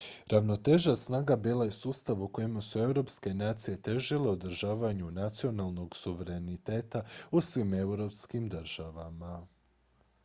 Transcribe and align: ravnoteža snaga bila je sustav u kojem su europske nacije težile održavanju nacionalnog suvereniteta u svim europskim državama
ravnoteža 0.27 0.95
snaga 0.95 1.35
bila 1.35 1.65
je 1.65 1.71
sustav 1.71 2.23
u 2.23 2.27
kojem 2.27 2.61
su 2.61 2.79
europske 2.79 3.33
nacije 3.33 3.81
težile 3.81 4.29
održavanju 4.29 5.11
nacionalnog 5.11 5.95
suvereniteta 5.95 7.03
u 7.31 7.41
svim 7.41 7.73
europskim 7.73 8.47
državama 8.47 9.47